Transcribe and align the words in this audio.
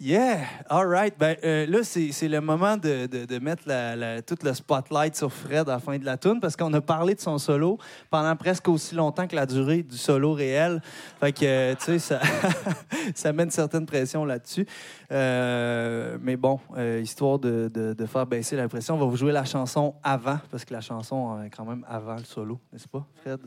Yeah, 0.00 0.44
all 0.70 0.86
right. 0.86 1.12
Ben, 1.18 1.36
euh, 1.42 1.66
là, 1.66 1.82
c'est 1.82 2.28
le 2.28 2.40
moment 2.40 2.76
de, 2.76 3.06
de- 3.06 3.38
mettre 3.40 3.64
la, 3.66 3.96
la- 3.96 4.22
tout 4.22 4.36
le 4.44 4.54
spotlight 4.54 5.16
sur 5.16 5.32
Fred 5.32 5.68
à 5.68 5.72
la 5.72 5.78
fin 5.80 5.98
de 5.98 6.04
la 6.04 6.16
tune 6.16 6.38
parce 6.40 6.54
qu'on 6.54 6.72
a 6.74 6.80
parlé 6.80 7.16
de 7.16 7.20
son 7.20 7.36
solo 7.38 7.78
pendant 8.08 8.36
presque 8.36 8.68
aussi 8.68 8.94
longtemps 8.94 9.26
que 9.26 9.34
la 9.34 9.44
durée 9.44 9.82
du 9.82 9.96
solo 9.96 10.34
réel. 10.34 10.80
Fait 11.18 11.32
que, 11.32 11.44
euh, 11.44 11.74
tu 11.74 11.84
sais, 11.84 11.98
ça, 11.98 12.20
ça 13.16 13.32
met 13.32 13.42
une 13.42 13.50
certaine 13.50 13.86
pression 13.86 14.24
là-dessus. 14.24 14.66
Euh, 15.10 16.16
mais 16.22 16.36
bon, 16.36 16.60
histoire 17.02 17.40
de, 17.40 17.68
de- 17.68 18.06
faire 18.06 18.24
baisser 18.26 18.54
la 18.54 18.68
pression, 18.68 18.94
on 18.94 18.98
va 18.98 19.06
vous 19.06 19.16
jouer 19.16 19.32
la 19.32 19.44
chanson 19.44 19.96
avant 20.04 20.38
parce 20.48 20.64
que 20.64 20.74
la 20.74 20.80
chanson 20.80 21.42
est 21.42 21.50
quand 21.50 21.64
même 21.64 21.84
avant 21.88 22.14
le 22.14 22.24
solo, 22.24 22.60
n'est-ce 22.72 22.86
pas, 22.86 23.04
Fred? 23.22 23.40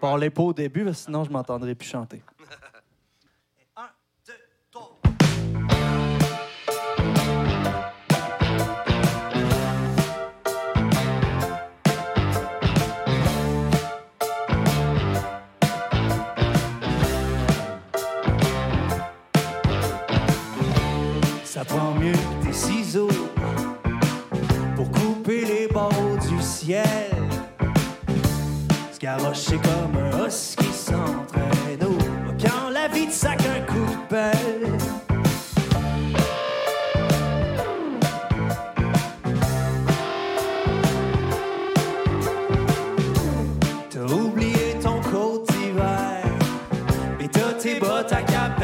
Parlez 0.00 0.30
pas 0.30 0.42
au 0.42 0.52
début, 0.54 0.84
parce 0.86 1.00
sinon 1.00 1.22
je 1.22 1.30
m'entendrai 1.30 1.74
plus 1.74 1.88
chanter. 1.88 2.22
Mieux 22.02 22.12
des 22.44 22.52
ciseaux 22.52 23.08
pour 24.74 24.90
couper 24.90 25.44
les 25.44 25.68
barreaux 25.68 26.16
du 26.28 26.42
ciel. 26.42 27.10
Scarrocher 28.92 29.58
comme 29.58 30.02
un 30.02 30.26
husky 30.26 30.72
sans 30.72 31.24
traîneau 31.28 31.96
quand 32.40 32.70
la 32.72 32.88
vie 32.88 33.06
te 33.06 33.12
sac 33.12 33.40
un 33.46 33.60
coup 33.72 33.92
de 33.92 34.08
pelle. 34.08 34.78
T'as 43.90 44.12
oublié 44.12 44.76
ton 44.82 45.00
coat 45.00 45.44
d'hiver 45.48 46.24
et 47.20 47.28
t'as 47.28 47.52
tes 47.52 47.78
bottes 47.78 48.12
à 48.12 48.22
cap 48.22 48.58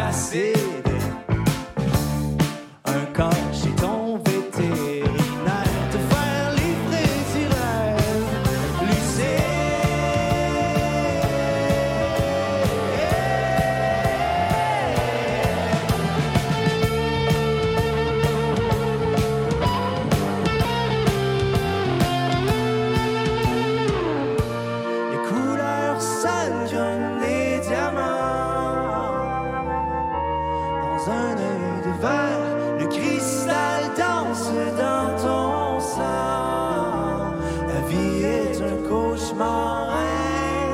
cauchemar 38.89 39.91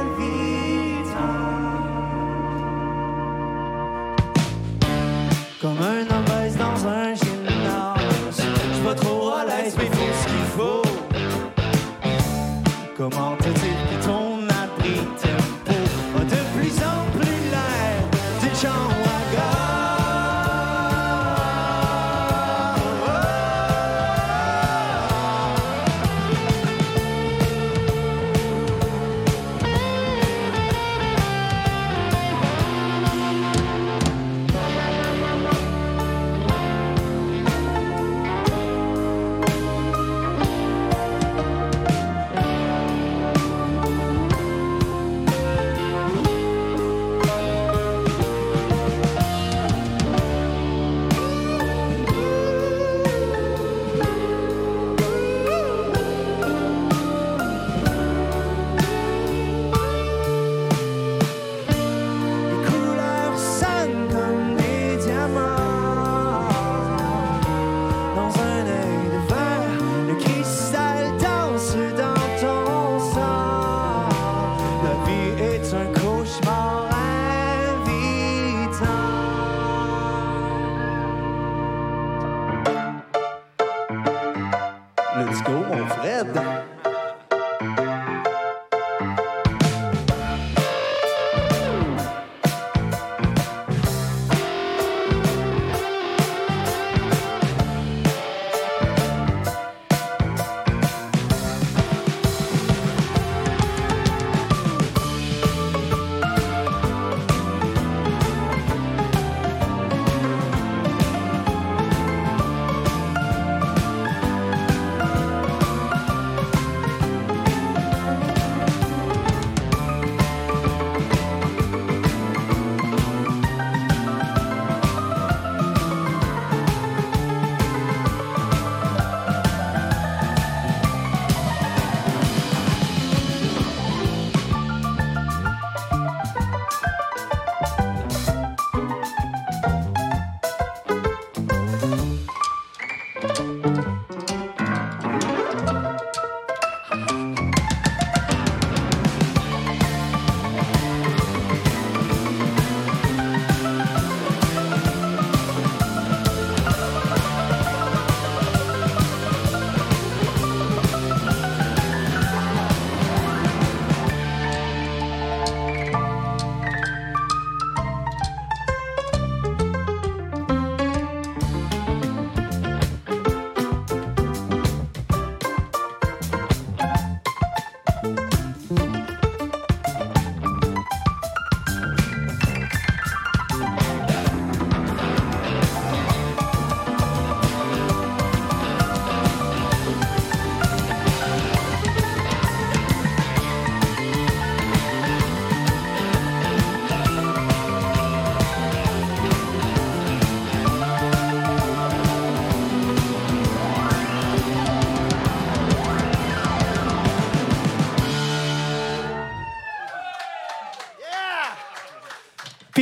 invitant. 0.01 0.35
Comme 5.61 5.79
un 5.79 6.23
baisse 6.29 6.57
dans 6.57 6.87
un 6.87 7.15
gymnase. 7.15 8.43
Je 8.75 8.81
pas 8.87 8.95
trop 8.95 9.31
à 9.31 9.45
l'aise, 9.45 9.75
mais 9.77 9.87
faut 9.87 10.13
ce 10.21 10.27
qu'il 10.27 10.47
faut. 10.57 10.83
Comment 12.97 13.37
te 13.37 13.49
dire 13.49 13.94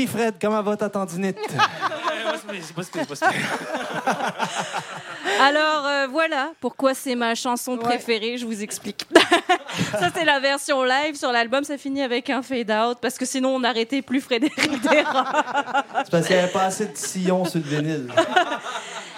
Fred, 0.06 0.34
comment 0.40 0.62
va 0.62 0.76
ta 0.76 0.88
tendinite? 0.88 1.38
Alors 5.40 5.86
euh, 5.86 6.06
voilà 6.10 6.52
pourquoi 6.60 6.94
c'est 6.94 7.14
ma 7.14 7.34
chanson 7.34 7.76
préférée, 7.76 8.38
je 8.38 8.46
vous 8.46 8.62
explique. 8.62 9.06
ça 9.98 10.10
c'est 10.14 10.24
la 10.24 10.40
version 10.40 10.84
live 10.84 11.16
sur 11.16 11.32
l'album, 11.32 11.64
ça 11.64 11.78
finit 11.78 12.02
avec 12.02 12.30
un 12.30 12.42
fade 12.42 12.70
out 12.70 12.98
parce 13.00 13.18
que 13.18 13.24
sinon 13.24 13.56
on 13.56 13.60
n'arrêtait 13.60 14.02
plus 14.02 14.20
Frédéric 14.20 14.80
Dera. 14.82 15.44
c'est 16.04 16.10
parce 16.10 16.26
qu'il 16.26 16.36
n'y 16.36 16.42
avait 16.42 16.52
pas 16.52 16.64
assez 16.64 16.86
de 16.86 16.96
sillons 16.96 17.44
sur 17.44 17.60
le 17.60 17.64
vinyle. 17.64 18.08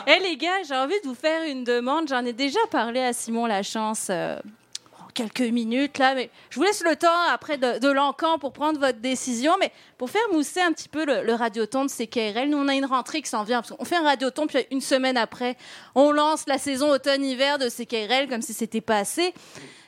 Eh 0.07 0.21
les 0.21 0.37
gars, 0.37 0.63
j'ai 0.69 0.77
envie 0.77 1.01
de 1.03 1.09
vous 1.09 1.15
faire 1.15 1.43
une 1.49 1.65
demande, 1.65 2.09
j'en 2.09 2.25
ai 2.25 2.33
déjà 2.35 2.61
parlé 2.71 3.01
à 3.01 3.13
Simon 3.13 3.47
Lachance. 3.47 4.09
Euh, 4.11 4.39
quelques 5.15 5.41
minutes 5.41 5.99
là, 5.99 6.15
mais 6.15 6.31
je 6.51 6.57
vous 6.57 6.65
laisse 6.65 6.83
le 6.83 6.97
temps 6.97 7.21
après 7.31 7.57
de, 7.57 7.79
de 7.79 8.39
pour 8.39 8.53
prendre 8.53 8.79
votre 8.79 8.99
décision. 8.99 9.53
Mais 9.59 9.73
pour 9.97 10.11
faire 10.11 10.23
mousser 10.33 10.61
un 10.61 10.73
petit 10.73 10.89
peu 10.89 11.05
le, 11.07 11.33
radioton 11.33 11.85
de 11.85 11.91
CKRL, 11.91 12.51
nous 12.51 12.59
on 12.59 12.69
a 12.69 12.75
une 12.75 12.85
rentrée 12.85 13.23
qui 13.23 13.31
s'en 13.31 13.45
vient. 13.45 13.63
On 13.79 13.85
fait 13.85 13.97
un 13.97 14.03
radioton, 14.03 14.47
puis 14.47 14.59
une 14.71 14.81
semaine 14.81 15.17
après, 15.17 15.57
on 15.95 16.11
lance 16.11 16.47
la 16.47 16.59
saison 16.59 16.91
automne-hiver 16.91 17.59
de 17.59 17.69
CKRL 17.69 18.29
comme 18.29 18.43
si 18.43 18.53
c'était 18.53 18.81
pas 18.81 18.99
assez. 18.99 19.33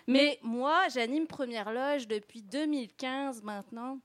Mais 0.06 0.38
moi, 0.42 0.82
j'anime 0.94 1.26
Première 1.26 1.72
Loge 1.72 2.06
depuis 2.06 2.42
2015 2.42 3.42
maintenant. 3.42 3.98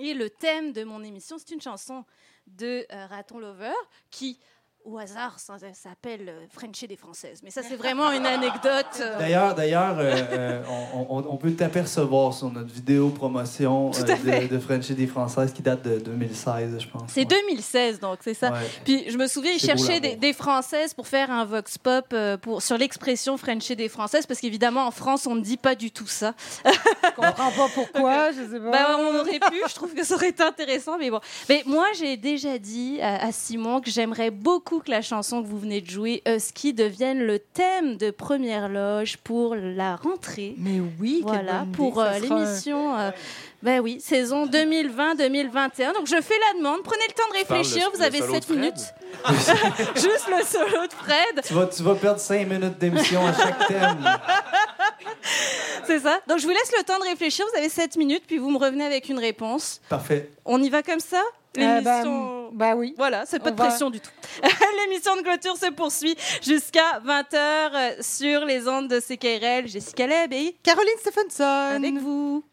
Et 0.00 0.14
le 0.14 0.30
thème 0.30 0.72
de 0.72 0.84
mon 0.84 1.02
émission, 1.02 1.36
c'est 1.38 1.54
une 1.54 1.60
chanson 1.60 2.04
de 2.46 2.86
euh, 2.92 3.06
Raton 3.06 3.38
Lover 3.38 3.74
qui 4.10 4.38
au 4.84 4.98
hasard, 4.98 5.38
ça, 5.38 5.56
s'appelle 5.74 6.28
euh, 6.28 6.46
Frencher 6.50 6.86
des 6.86 6.96
Françaises. 6.96 7.40
Mais 7.42 7.50
ça, 7.50 7.62
c'est 7.62 7.76
vraiment 7.76 8.10
une 8.10 8.26
anecdote. 8.26 8.86
Euh. 9.00 9.18
D'ailleurs, 9.18 9.54
d'ailleurs 9.54 9.96
euh, 9.98 10.62
on, 11.08 11.36
peut 11.36 11.52
t'apercevoir 11.52 12.32
sur 12.32 12.50
notre 12.50 12.72
vidéo 12.72 13.10
promotion 13.10 13.90
de, 13.90 14.48
de 14.48 14.58
Frencher 14.58 14.94
des 14.94 15.06
Françaises 15.06 15.52
qui 15.52 15.62
date 15.62 15.82
de 15.82 15.98
2016, 15.98 16.78
je 16.80 16.88
pense. 16.88 17.10
C'est 17.12 17.24
2016, 17.24 18.00
donc 18.00 18.18
c'est 18.22 18.34
ça. 18.34 18.52
Puis 18.84 19.10
je 19.10 19.16
me 19.16 19.26
souviens, 19.26 19.52
ils 19.52 19.60
cherchaient 19.60 20.00
des, 20.00 20.32
Françaises 20.32 20.94
pour 20.94 21.08
faire 21.08 21.30
un 21.30 21.44
vox 21.44 21.78
pop 21.78 22.14
pour, 22.42 22.62
sur 22.62 22.76
l'expression 22.76 23.36
Frencher 23.36 23.74
des 23.74 23.88
Françaises, 23.88 24.26
parce 24.26 24.40
qu'évidemment, 24.40 24.86
en 24.86 24.90
France, 24.90 25.26
on 25.26 25.34
ne 25.34 25.40
dit 25.40 25.56
pas 25.56 25.74
du 25.74 25.90
tout 25.90 26.06
ça. 26.06 26.34
je 26.64 27.14
comprends 27.16 27.50
pas 27.50 27.68
pourquoi, 27.74 28.30
je 28.32 28.42
sais 28.50 28.60
pas. 28.60 28.70
Ben, 28.70 28.86
on 28.98 29.18
aurait 29.18 29.40
pu, 29.40 29.62
je 29.68 29.74
trouve 29.74 29.94
que 29.94 30.04
ça 30.04 30.14
aurait 30.14 30.28
été 30.28 30.42
intéressant, 30.42 30.98
mais 30.98 31.10
bon. 31.10 31.20
Mais 31.48 31.62
moi, 31.66 31.86
j'ai 31.98 32.16
déjà 32.16 32.58
dit 32.58 33.00
à 33.00 33.32
Simon 33.32 33.80
que 33.80 33.90
j'aimerais 33.90 34.30
beaucoup 34.30 34.67
que 34.68 34.90
la 34.90 35.02
chanson 35.02 35.42
que 35.42 35.48
vous 35.48 35.58
venez 35.58 35.80
de 35.80 35.88
jouer, 35.88 36.22
Husky, 36.26 36.74
devienne 36.74 37.20
le 37.20 37.38
thème 37.38 37.96
de 37.96 38.10
première 38.10 38.68
loge 38.68 39.16
pour 39.16 39.54
la 39.56 39.96
rentrée. 39.96 40.54
Mais 40.58 40.80
oui, 41.00 41.22
voilà, 41.24 41.66
pour 41.72 42.00
euh, 42.00 42.18
l'émission. 42.18 42.96
Euh, 42.98 43.10
ben 43.62 43.80
oui, 43.80 44.00
saison 44.00 44.46
2020-2021. 44.46 45.94
Donc 45.94 46.06
je 46.06 46.20
fais 46.20 46.34
la 46.52 46.58
demande. 46.58 46.82
Prenez 46.84 47.04
le 47.08 47.14
temps 47.14 47.28
de 47.32 47.38
réfléchir. 47.38 47.90
vous 47.94 48.02
avez 48.02 48.20
7 48.20 48.50
minutes. 48.50 48.94
Juste 49.96 50.28
le 50.28 50.44
solo 50.44 50.86
de 50.86 50.92
Fred. 50.92 51.42
Tu 51.44 51.54
vas, 51.54 51.66
tu 51.66 51.82
vas 51.82 51.94
perdre 51.94 52.20
5 52.20 52.46
minutes 52.46 52.78
d'émission 52.78 53.26
à 53.26 53.32
chaque 53.32 53.66
thème. 53.66 53.96
C'est 55.86 56.00
ça. 56.00 56.20
Donc 56.28 56.38
je 56.38 56.44
vous 56.44 56.52
laisse 56.52 56.72
le 56.76 56.84
temps 56.84 56.98
de 56.98 57.04
réfléchir. 57.04 57.46
Vous 57.50 57.58
avez 57.58 57.68
7 57.68 57.96
minutes, 57.96 58.24
puis 58.26 58.38
vous 58.38 58.50
me 58.50 58.58
revenez 58.58 58.84
avec 58.84 59.08
une 59.08 59.18
réponse. 59.18 59.80
Parfait. 59.88 60.30
On 60.44 60.62
y 60.62 60.68
va 60.68 60.82
comme 60.82 61.00
ça 61.00 61.22
euh, 61.56 61.80
L'émission. 61.80 62.37
Bah, 62.52 62.74
oui. 62.76 62.94
Voilà, 62.96 63.24
c'est 63.26 63.38
pas 63.38 63.50
de 63.50 63.56
pression 63.56 63.90
du 63.90 64.00
tout. 64.00 64.10
L'émission 64.86 65.16
de 65.16 65.22
clôture 65.22 65.56
se 65.56 65.70
poursuit 65.70 66.16
jusqu'à 66.42 67.00
20h 67.04 67.34
euh, 67.34 67.90
sur 68.00 68.44
les 68.44 68.68
ondes 68.68 68.88
de 68.88 69.00
CKRL. 69.00 69.66
Jessica 69.68 70.06
Leb 70.06 70.32
et 70.32 70.56
Caroline 70.62 70.98
Stephenson. 71.00 71.76
Avec 71.76 71.94
vous. 71.94 72.44